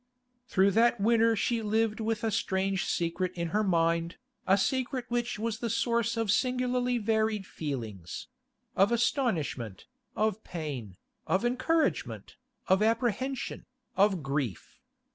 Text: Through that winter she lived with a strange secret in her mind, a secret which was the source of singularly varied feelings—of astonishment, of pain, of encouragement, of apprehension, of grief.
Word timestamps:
Through 0.47 0.71
that 0.71 0.99
winter 0.99 1.35
she 1.35 1.61
lived 1.61 1.99
with 1.99 2.23
a 2.23 2.31
strange 2.31 2.85
secret 2.87 3.33
in 3.35 3.49
her 3.49 3.63
mind, 3.63 4.17
a 4.47 4.57
secret 4.57 5.05
which 5.09 5.37
was 5.37 5.59
the 5.59 5.69
source 5.69 6.17
of 6.17 6.31
singularly 6.31 6.97
varied 6.97 7.45
feelings—of 7.45 8.91
astonishment, 8.91 9.85
of 10.15 10.43
pain, 10.43 10.97
of 11.27 11.45
encouragement, 11.45 12.35
of 12.67 12.81
apprehension, 12.81 13.67
of 13.95 14.23
grief. 14.23 14.79